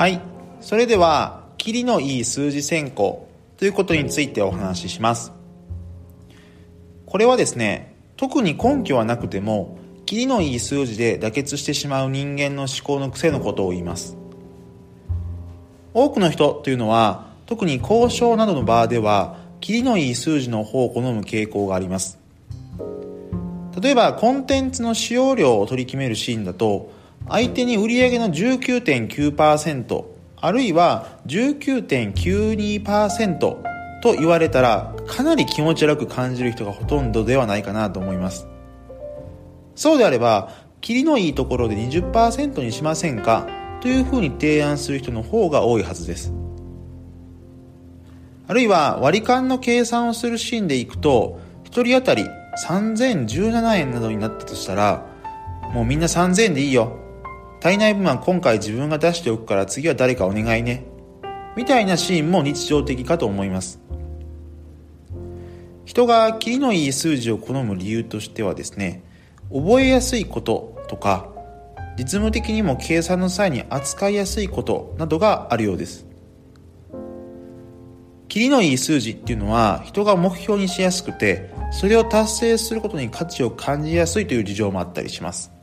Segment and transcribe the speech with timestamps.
[0.00, 0.18] はい。
[0.62, 3.28] それではキリのいい数字選考
[3.58, 5.30] ということについてお話しします。
[7.04, 9.76] これはですね特に根拠はなくても
[10.06, 14.16] キリのいい数字で妥結してしまう人間の思考の癖のことを言います。
[15.92, 22.18] 多くの人というのは特に交渉などの場ではキリのいい数字の方を好む傾向があります。
[23.78, 26.90] 例えばコンテンツの使用量を取り決めるシーンだと
[27.30, 30.04] 相手に売上の19.9%
[30.42, 33.38] あるいは19.92%
[34.02, 38.48] と言われたらかなり気持ち悪く感じる人がほとんどではないかなと思います。
[39.76, 43.46] そうであればキリのいいところで20%にしませんか
[43.80, 46.32] というふうに提案する人の方が多いはずです。
[48.48, 52.26] あるいは割り勘の計算をするシーンでいくと1人当たり
[52.66, 55.06] 3017円などになったとしたら
[55.72, 57.09] もうみんな3000円でいいよ。
[57.62, 60.86] 足りない分は今回自分が出しておくから次は誰かお願いね。
[61.56, 63.80] みたいなシーンも日常的かと思います。
[65.84, 69.02] 人がキリのいい数字を好む理由としてはですね
[69.52, 71.28] 覚えやすいこととか
[71.98, 76.06] 実務的にも計算の際に扱いやすいことなどがあるようです。
[78.28, 85.59] キリのいい数字っていうのは人が目標にしやすくてそれを達成することに価値を感じやすいという事情もあったりします。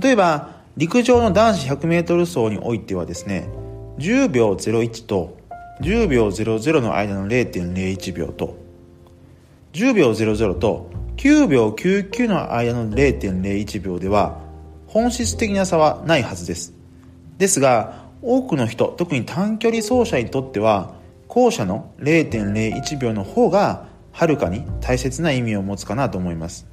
[0.00, 3.48] 例えば陸上の男子 100m 走においてはですね
[3.98, 5.36] 10秒01と
[5.80, 8.56] 10秒00の間の0.01秒と
[9.72, 14.40] 10秒00と9秒99の間の0.01秒では
[14.86, 16.74] 本質的な差はないはずです。
[17.38, 20.94] ですが多くの人特に短距離走者にとっては
[21.28, 26.71] 後者の0.01秒の方がはるかに大切な意味を持つかなと思います。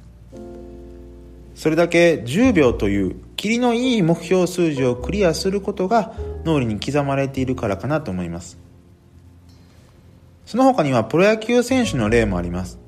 [1.60, 8.56] それだけ10秒という霧のいい目標数字をクリアすることが脳裏に刻まれているからかなと思います。
[10.46, 12.78] その他にはプロ野球選手の例もあります。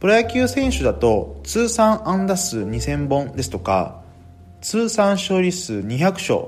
[0.00, 4.02] プロ野球選手だと通算安打数2000本ですとか
[4.60, 6.38] 通算勝利数200勝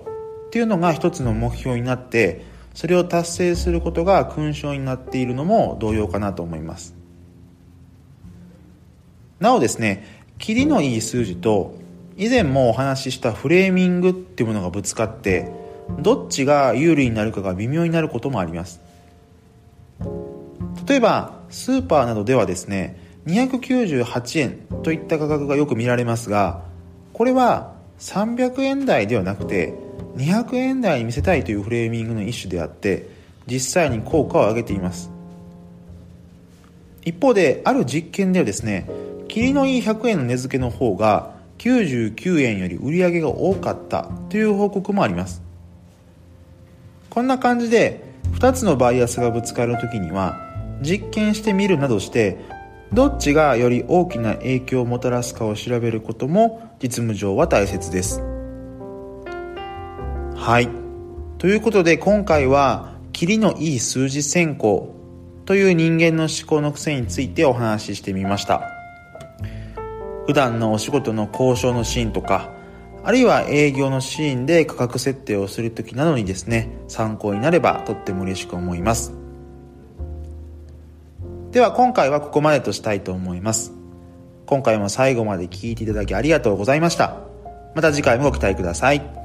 [0.49, 2.45] っていうのが一つの目標になって
[2.75, 6.97] それを達成することが勲章になっているのも同様かなと思います。
[9.39, 11.77] なおですねキリのいい数字と
[12.17, 15.53] 以前もお話ししたフレーミングっていうものがぶつかって
[16.01, 18.81] どっちが有利になるかが微妙になることもあります。
[20.89, 26.63] 例えばスーパーなどではですね298円といった価格がよく見られますが
[27.13, 29.75] これは300円台ではなくて
[30.17, 33.11] 200円台に見せたいというフレーミングの一種であって
[33.47, 35.11] 実際に効果を上げています。
[37.05, 38.89] 一方である実験ではですね
[39.31, 45.41] 霧のいい100円の値付けの方が99円より売り上げが多かったという報告もあります。
[47.11, 48.03] こんな感じで
[48.33, 50.37] 2つのバイアスがぶつかる時には
[50.83, 52.39] 実験してみるなどして
[52.93, 58.21] どっちがより大きな影響をもたらすかを調べることも実務上は大切です。
[60.35, 60.69] はい。
[61.39, 64.93] ということで今回はキリのいい数字選考
[65.45, 68.80] という人間の思考の癖についてお話ししてみました。
[70.27, 72.51] 普段のお仕事の交渉のシーンとか
[73.03, 79.13] あるいは営業のシーンで価格設定をするときなどにですね参考になればとっても嬉しく思います。
[81.51, 83.73] では今回はここまでとしたいと思います。
[84.47, 87.17] 今回も最後まで聴いていただきありがとうございました。
[87.75, 89.20] また次回もご期待ください。